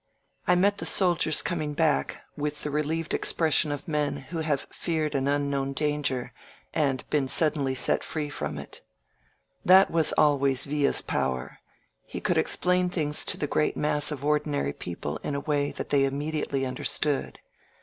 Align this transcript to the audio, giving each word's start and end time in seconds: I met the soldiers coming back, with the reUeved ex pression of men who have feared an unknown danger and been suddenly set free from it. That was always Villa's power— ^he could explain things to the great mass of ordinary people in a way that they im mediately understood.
I 0.47 0.55
met 0.55 0.79
the 0.79 0.87
soldiers 0.87 1.43
coming 1.43 1.75
back, 1.75 2.23
with 2.35 2.63
the 2.63 2.71
reUeved 2.71 3.13
ex 3.13 3.31
pression 3.33 3.71
of 3.71 3.87
men 3.87 4.17
who 4.17 4.39
have 4.39 4.65
feared 4.71 5.13
an 5.13 5.27
unknown 5.27 5.73
danger 5.73 6.33
and 6.73 7.07
been 7.11 7.27
suddenly 7.27 7.75
set 7.75 8.03
free 8.03 8.27
from 8.27 8.57
it. 8.57 8.81
That 9.63 9.91
was 9.91 10.11
always 10.13 10.63
Villa's 10.63 11.03
power— 11.03 11.59
^he 12.11 12.17
could 12.23 12.39
explain 12.39 12.89
things 12.89 13.23
to 13.25 13.37
the 13.37 13.45
great 13.45 13.77
mass 13.77 14.09
of 14.09 14.25
ordinary 14.25 14.73
people 14.73 15.17
in 15.17 15.35
a 15.35 15.39
way 15.39 15.71
that 15.73 15.91
they 15.91 16.05
im 16.05 16.17
mediately 16.17 16.65
understood. 16.65 17.39